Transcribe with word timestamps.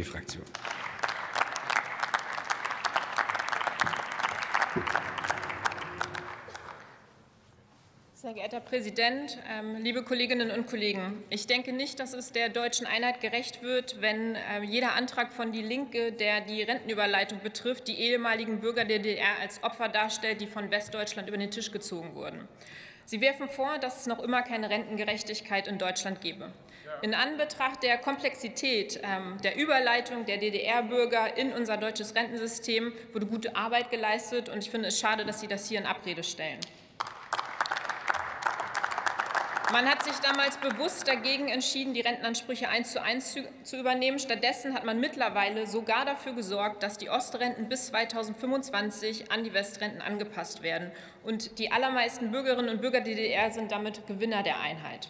Die 0.00 0.04
Fraktion. 0.04 0.44
Sehr 8.14 8.32
geehrter 8.32 8.56
Herr 8.56 8.60
Präsident, 8.60 9.36
ähm, 9.46 9.76
liebe 9.82 10.02
Kolleginnen 10.02 10.50
und 10.52 10.66
Kollegen! 10.66 11.22
Ich 11.28 11.46
denke 11.46 11.74
nicht, 11.74 12.00
dass 12.00 12.14
es 12.14 12.32
der 12.32 12.48
deutschen 12.48 12.86
Einheit 12.86 13.20
gerecht 13.20 13.62
wird, 13.62 14.00
wenn 14.00 14.36
äh, 14.36 14.62
jeder 14.62 14.94
Antrag 14.94 15.34
von 15.34 15.52
Die 15.52 15.60
Linke, 15.60 16.12
der 16.12 16.40
die 16.40 16.62
Rentenüberleitung 16.62 17.40
betrifft, 17.40 17.86
die 17.86 18.00
ehemaligen 18.00 18.60
Bürger 18.60 18.86
der 18.86 19.00
DDR 19.00 19.38
als 19.42 19.62
Opfer 19.62 19.90
darstellt, 19.90 20.40
die 20.40 20.46
von 20.46 20.70
Westdeutschland 20.70 21.28
über 21.28 21.36
den 21.36 21.50
Tisch 21.50 21.72
gezogen 21.72 22.14
wurden. 22.14 22.48
Sie 23.10 23.20
werfen 23.20 23.48
vor, 23.48 23.78
dass 23.78 24.02
es 24.02 24.06
noch 24.06 24.20
immer 24.20 24.42
keine 24.42 24.70
Rentengerechtigkeit 24.70 25.66
in 25.66 25.78
Deutschland 25.78 26.20
gebe. 26.20 26.52
In 27.02 27.12
Anbetracht 27.12 27.82
der 27.82 27.98
Komplexität 27.98 29.00
ähm, 29.02 29.36
der 29.42 29.56
Überleitung 29.56 30.26
der 30.26 30.36
DDR-Bürger 30.36 31.36
in 31.36 31.52
unser 31.52 31.76
deutsches 31.76 32.14
Rentensystem 32.14 32.92
wurde 33.12 33.26
gute 33.26 33.56
Arbeit 33.56 33.90
geleistet, 33.90 34.48
und 34.48 34.58
ich 34.58 34.70
finde 34.70 34.86
es 34.86 35.00
schade, 35.00 35.24
dass 35.24 35.40
Sie 35.40 35.48
das 35.48 35.68
hier 35.68 35.80
in 35.80 35.86
Abrede 35.86 36.22
stellen. 36.22 36.60
Man 39.72 39.88
hat 39.88 40.02
sich 40.02 40.14
damals 40.14 40.56
bewusst 40.56 41.06
dagegen 41.06 41.46
entschieden, 41.46 41.94
die 41.94 42.00
Rentenansprüche 42.00 42.68
eins 42.68 42.90
zu 42.90 43.00
eins 43.00 43.36
zu 43.62 43.78
übernehmen. 43.78 44.18
Stattdessen 44.18 44.74
hat 44.74 44.84
man 44.84 44.98
mittlerweile 44.98 45.68
sogar 45.68 46.04
dafür 46.04 46.32
gesorgt, 46.32 46.82
dass 46.82 46.98
die 46.98 47.08
Ostrenten 47.08 47.68
bis 47.68 47.86
2025 47.86 49.30
an 49.30 49.44
die 49.44 49.54
Westrenten 49.54 50.02
angepasst 50.02 50.64
werden. 50.64 50.90
Und 51.22 51.60
die 51.60 51.70
allermeisten 51.70 52.32
Bürgerinnen 52.32 52.68
und 52.68 52.80
Bürger 52.80 53.00
der 53.00 53.14
DDR 53.14 53.52
sind 53.52 53.70
damit 53.70 54.08
Gewinner 54.08 54.42
der 54.42 54.58
Einheit. 54.58 55.08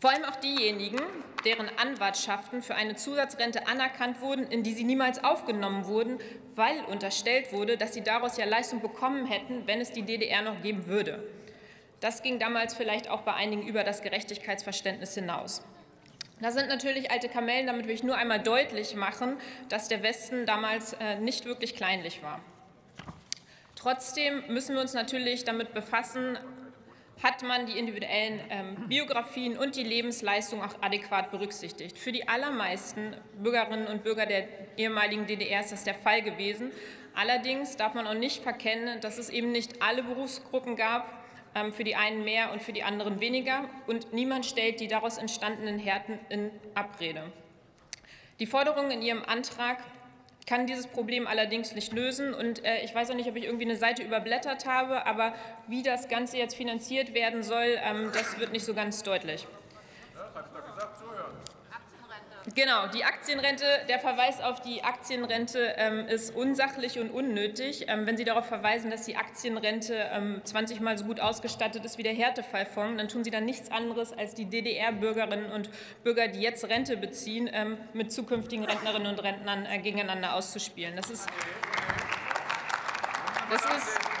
Vor 0.00 0.10
allem 0.10 0.24
auch 0.24 0.36
diejenigen, 0.36 1.00
deren 1.44 1.68
Anwartschaften 1.76 2.62
für 2.62 2.74
eine 2.74 2.96
Zusatzrente 2.96 3.66
anerkannt 3.66 4.22
wurden, 4.22 4.46
in 4.46 4.62
die 4.62 4.72
sie 4.72 4.84
niemals 4.84 5.22
aufgenommen 5.22 5.84
wurden, 5.84 6.18
weil 6.54 6.80
unterstellt 6.90 7.52
wurde, 7.52 7.76
dass 7.76 7.92
sie 7.92 8.02
daraus 8.02 8.38
ja 8.38 8.46
Leistung 8.46 8.80
bekommen 8.80 9.26
hätten, 9.26 9.66
wenn 9.66 9.82
es 9.82 9.92
die 9.92 10.02
DDR 10.02 10.40
noch 10.40 10.62
geben 10.62 10.86
würde. 10.86 11.22
Das 12.02 12.20
ging 12.22 12.40
damals 12.40 12.74
vielleicht 12.74 13.08
auch 13.08 13.22
bei 13.22 13.32
einigen 13.32 13.62
über 13.62 13.84
das 13.84 14.02
Gerechtigkeitsverständnis 14.02 15.14
hinaus. 15.14 15.64
Da 16.40 16.50
sind 16.50 16.68
natürlich 16.68 17.12
alte 17.12 17.28
Kamellen, 17.28 17.68
damit 17.68 17.86
will 17.86 17.94
ich 17.94 18.02
nur 18.02 18.16
einmal 18.16 18.40
deutlich 18.40 18.96
machen, 18.96 19.36
dass 19.68 19.86
der 19.86 20.02
Westen 20.02 20.44
damals 20.44 20.94
äh, 20.94 21.20
nicht 21.20 21.44
wirklich 21.44 21.76
kleinlich 21.76 22.20
war. 22.24 22.40
Trotzdem 23.76 24.42
müssen 24.48 24.74
wir 24.74 24.82
uns 24.82 24.94
natürlich 24.94 25.44
damit 25.44 25.74
befassen, 25.74 26.36
hat 27.22 27.44
man 27.44 27.66
die 27.66 27.78
individuellen 27.78 28.40
ähm, 28.50 28.88
Biografien 28.88 29.56
und 29.56 29.76
die 29.76 29.84
Lebensleistung 29.84 30.60
auch 30.60 30.74
adäquat 30.80 31.30
berücksichtigt. 31.30 31.96
Für 31.96 32.10
die 32.10 32.28
allermeisten 32.28 33.14
Bürgerinnen 33.40 33.86
und 33.86 34.02
Bürger 34.02 34.26
der 34.26 34.48
ehemaligen 34.76 35.26
DDR 35.26 35.60
ist 35.60 35.70
das 35.70 35.84
der 35.84 35.94
Fall 35.94 36.22
gewesen. 36.22 36.72
Allerdings 37.14 37.76
darf 37.76 37.94
man 37.94 38.08
auch 38.08 38.14
nicht 38.14 38.42
verkennen, 38.42 39.00
dass 39.00 39.18
es 39.18 39.30
eben 39.30 39.52
nicht 39.52 39.80
alle 39.80 40.02
Berufsgruppen 40.02 40.74
gab, 40.74 41.21
für 41.72 41.84
die 41.84 41.96
einen 41.96 42.24
mehr 42.24 42.52
und 42.52 42.62
für 42.62 42.72
die 42.72 42.82
anderen 42.82 43.20
weniger. 43.20 43.68
Und 43.86 44.12
niemand 44.12 44.46
stellt 44.46 44.80
die 44.80 44.88
daraus 44.88 45.18
entstandenen 45.18 45.78
Härten 45.78 46.18
in 46.28 46.50
Abrede. 46.74 47.30
Die 48.40 48.46
Forderung 48.46 48.90
in 48.90 49.02
Ihrem 49.02 49.22
Antrag 49.24 49.78
kann 50.46 50.66
dieses 50.66 50.86
Problem 50.86 51.26
allerdings 51.26 51.74
nicht 51.74 51.92
lösen. 51.92 52.34
Und 52.34 52.64
äh, 52.64 52.82
ich 52.84 52.94
weiß 52.94 53.10
auch 53.10 53.14
nicht, 53.14 53.28
ob 53.28 53.36
ich 53.36 53.44
irgendwie 53.44 53.64
eine 53.64 53.76
Seite 53.76 54.02
überblättert 54.02 54.66
habe, 54.66 55.06
aber 55.06 55.34
wie 55.68 55.82
das 55.82 56.08
Ganze 56.08 56.38
jetzt 56.38 56.56
finanziert 56.56 57.14
werden 57.14 57.42
soll, 57.42 57.78
ähm, 57.82 58.10
das 58.12 58.38
wird 58.38 58.52
nicht 58.52 58.64
so 58.64 58.74
ganz 58.74 59.02
deutlich. 59.02 59.46
Genau, 62.56 62.88
die 62.88 63.04
Aktienrente, 63.04 63.64
der 63.88 64.00
Verweis 64.00 64.40
auf 64.40 64.60
die 64.60 64.82
Aktienrente 64.82 65.74
ähm, 65.76 66.08
ist 66.08 66.34
unsachlich 66.34 66.98
und 66.98 67.10
unnötig. 67.10 67.86
Ähm, 67.86 68.04
wenn 68.04 68.16
Sie 68.16 68.24
darauf 68.24 68.46
verweisen, 68.46 68.90
dass 68.90 69.04
die 69.04 69.14
Aktienrente 69.14 69.94
ähm, 70.12 70.40
20 70.42 70.80
Mal 70.80 70.98
so 70.98 71.04
gut 71.04 71.20
ausgestattet 71.20 71.84
ist 71.84 71.98
wie 71.98 72.02
der 72.02 72.14
Härtefallfonds, 72.14 72.96
dann 72.98 73.06
tun 73.06 73.22
Sie 73.22 73.30
dann 73.30 73.44
nichts 73.44 73.70
anderes, 73.70 74.12
als 74.12 74.34
die 74.34 74.46
DDR-Bürgerinnen 74.46 75.52
und 75.52 75.70
Bürger, 76.02 76.26
die 76.26 76.40
jetzt 76.40 76.68
Rente 76.68 76.96
beziehen, 76.96 77.48
ähm, 77.52 77.78
mit 77.92 78.12
zukünftigen 78.12 78.64
Rentnerinnen 78.64 79.06
und 79.06 79.22
Rentnern 79.22 79.64
äh, 79.64 79.78
gegeneinander 79.78 80.34
auszuspielen. 80.34 80.96
Das 80.96 81.10
ist, 81.10 81.28
das 83.50 83.64
ist 83.64 84.11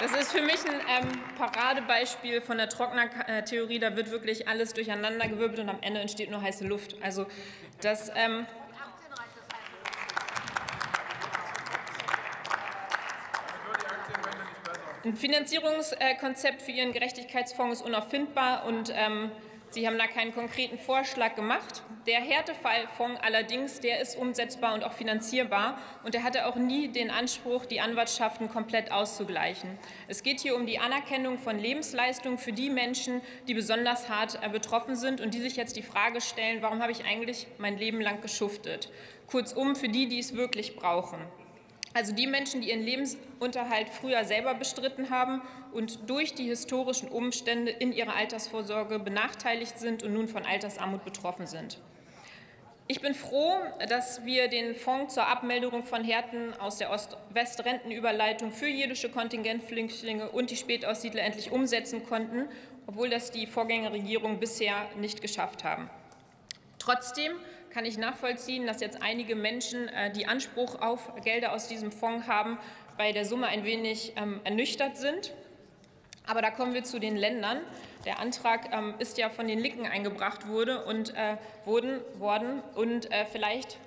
das 0.00 0.12
ist 0.12 0.32
für 0.32 0.42
mich 0.42 0.58
ein 0.66 1.04
ähm, 1.04 1.20
Paradebeispiel 1.36 2.40
von 2.40 2.58
der 2.58 2.68
Trockner-Theorie. 2.68 3.78
Da 3.78 3.96
wird 3.96 4.10
wirklich 4.10 4.46
alles 4.48 4.72
durcheinandergewirbelt 4.72 5.58
und 5.60 5.68
am 5.68 5.78
Ende 5.80 6.00
entsteht 6.00 6.30
nur 6.30 6.40
heiße 6.40 6.66
Luft. 6.66 6.96
Also 7.02 7.26
das. 7.80 8.10
Ähm, 8.14 8.46
ein 15.04 15.16
Finanzierungskonzept 15.16 16.62
für 16.62 16.70
Ihren 16.70 16.92
Gerechtigkeitsfonds 16.92 17.80
ist 17.80 17.86
unauffindbar 17.86 18.66
und 18.66 18.92
ähm, 18.94 19.30
Sie 19.70 19.86
haben 19.86 19.98
da 19.98 20.06
keinen 20.06 20.32
konkreten 20.32 20.78
Vorschlag 20.78 21.34
gemacht. 21.34 21.82
Der 22.06 22.20
Härtefallfonds 22.20 23.20
allerdings, 23.22 23.80
der 23.80 24.00
ist 24.00 24.16
umsetzbar 24.16 24.72
und 24.72 24.82
auch 24.82 24.94
finanzierbar 24.94 25.78
und 26.04 26.14
der 26.14 26.22
hatte 26.22 26.46
auch 26.46 26.56
nie 26.56 26.88
den 26.88 27.10
Anspruch, 27.10 27.66
die 27.66 27.80
Anwartschaften 27.80 28.48
komplett 28.48 28.90
auszugleichen. 28.90 29.78
Es 30.08 30.22
geht 30.22 30.40
hier 30.40 30.56
um 30.56 30.64
die 30.64 30.78
Anerkennung 30.78 31.36
von 31.36 31.58
Lebensleistungen 31.58 32.38
für 32.38 32.52
die 32.52 32.70
Menschen, 32.70 33.20
die 33.46 33.52
besonders 33.52 34.08
hart 34.08 34.38
äh, 34.42 34.48
betroffen 34.48 34.96
sind 34.96 35.20
und 35.20 35.34
die 35.34 35.40
sich 35.40 35.56
jetzt 35.56 35.76
die 35.76 35.82
Frage 35.82 36.22
stellen, 36.22 36.62
warum 36.62 36.80
habe 36.80 36.92
ich 36.92 37.04
eigentlich 37.04 37.46
mein 37.58 37.76
Leben 37.76 38.00
lang 38.00 38.22
geschuftet? 38.22 38.90
Kurzum, 39.26 39.76
für 39.76 39.90
die, 39.90 40.08
die 40.08 40.18
es 40.18 40.34
wirklich 40.34 40.76
brauchen. 40.76 41.18
Also 41.98 42.14
die 42.14 42.28
Menschen, 42.28 42.60
die 42.60 42.70
ihren 42.70 42.84
Lebensunterhalt 42.84 43.88
früher 43.88 44.24
selber 44.24 44.54
bestritten 44.54 45.10
haben 45.10 45.42
und 45.72 46.08
durch 46.08 46.32
die 46.32 46.44
historischen 46.44 47.08
Umstände 47.08 47.72
in 47.72 47.92
ihrer 47.92 48.14
Altersvorsorge 48.14 49.00
benachteiligt 49.00 49.80
sind 49.80 50.04
und 50.04 50.12
nun 50.12 50.28
von 50.28 50.46
Altersarmut 50.46 51.04
betroffen 51.04 51.48
sind. 51.48 51.78
Ich 52.86 53.00
bin 53.00 53.14
froh, 53.14 53.52
dass 53.88 54.24
wir 54.24 54.46
den 54.46 54.76
Fonds 54.76 55.14
zur 55.14 55.26
Abmeldung 55.26 55.82
von 55.82 56.04
Härten 56.04 56.54
aus 56.60 56.78
der 56.78 56.92
Ost-West-Rentenüberleitung 56.92 58.52
für 58.52 58.68
jüdische 58.68 59.08
Kontingentflüchtlinge 59.08 60.28
und 60.30 60.50
die 60.50 60.56
Spätaussiedler 60.56 61.22
endlich 61.24 61.50
umsetzen 61.50 62.06
konnten, 62.06 62.48
obwohl 62.86 63.10
das 63.10 63.32
die 63.32 63.48
Vorgängerregierung 63.48 64.38
bisher 64.38 64.88
nicht 65.00 65.20
geschafft 65.20 65.64
haben. 65.64 65.90
Trotzdem 66.78 67.32
kann 67.70 67.84
ich 67.84 67.98
nachvollziehen, 67.98 68.66
dass 68.66 68.80
jetzt 68.80 69.02
einige 69.02 69.36
Menschen, 69.36 69.88
äh, 69.88 70.10
die 70.12 70.26
Anspruch 70.26 70.80
auf 70.80 71.12
Gelder 71.22 71.52
aus 71.52 71.68
diesem 71.68 71.92
Fonds 71.92 72.26
haben, 72.26 72.58
bei 72.96 73.12
der 73.12 73.24
Summe 73.24 73.46
ein 73.46 73.64
wenig 73.64 74.12
ähm, 74.16 74.40
ernüchtert 74.44 74.96
sind. 74.96 75.32
Aber 76.26 76.42
da 76.42 76.50
kommen 76.50 76.74
wir 76.74 76.84
zu 76.84 76.98
den 76.98 77.16
Ländern. 77.16 77.60
Der 78.04 78.20
Antrag 78.20 78.72
ähm, 78.72 78.94
ist 78.98 79.18
ja 79.18 79.30
von 79.30 79.48
den 79.48 79.58
Linken 79.58 79.86
eingebracht 79.86 80.46
wurde 80.46 80.84
und, 80.84 81.14
äh, 81.14 81.36
wurden, 81.64 82.00
worden. 82.18 82.62
Und 82.74 83.10
äh, 83.10 83.24
vielleicht 83.24 83.78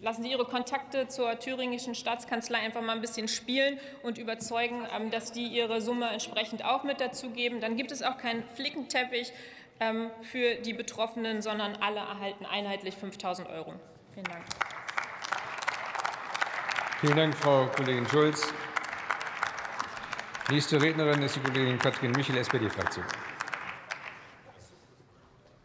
lassen 0.00 0.22
Sie 0.22 0.30
Ihre 0.30 0.44
Kontakte 0.44 1.08
zur 1.08 1.38
thüringischen 1.38 1.94
Staatskanzlei 1.94 2.58
einfach 2.58 2.82
mal 2.82 2.92
ein 2.92 3.00
bisschen 3.00 3.28
spielen 3.28 3.78
und 4.02 4.18
überzeugen, 4.18 4.86
ähm, 4.94 5.10
dass 5.10 5.32
die 5.32 5.46
ihre 5.46 5.80
Summe 5.80 6.10
entsprechend 6.10 6.64
auch 6.64 6.82
mit 6.82 7.00
dazugeben. 7.00 7.60
Dann 7.60 7.76
gibt 7.76 7.90
es 7.90 8.02
auch 8.02 8.18
keinen 8.18 8.42
Flickenteppich 8.54 9.32
für 10.22 10.56
die 10.56 10.72
Betroffenen, 10.72 11.42
sondern 11.42 11.76
alle 11.76 12.00
erhalten 12.00 12.46
einheitlich 12.46 12.94
5.000 12.96 13.48
Euro. 13.50 13.74
Vielen 14.12 14.24
Dank. 14.24 14.44
Vielen 17.00 17.16
Dank, 17.16 17.34
Frau 17.34 17.66
Kollegin 17.66 18.06
Schulz. 18.08 18.52
Nächste 20.50 20.80
Rednerin 20.80 21.22
ist 21.22 21.36
die 21.36 21.40
Kollegin 21.40 21.78
Katrin 21.78 22.12
Michel, 22.12 22.38
SPD-Fraktion. 22.38 23.04